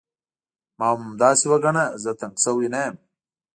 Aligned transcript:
ما 0.77 0.87
هم 0.93 0.99
همداسې 1.07 1.45
وګڼه، 1.51 1.85
زه 2.03 2.11
تنګ 2.19 2.35
شوی 2.43 2.67
نه 2.73 2.79
یم. 2.85 2.95